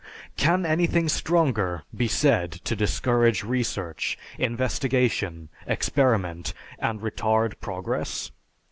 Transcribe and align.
Can 0.35 0.65
anything 0.65 1.07
stronger 1.09 1.83
be 1.95 2.07
said 2.07 2.51
to 2.63 2.75
discourage 2.75 3.43
research, 3.43 4.17
investigation, 4.39 5.49
experiment, 5.67 6.55
and 6.79 6.99
retard 7.01 7.59
progress? 7.61 8.31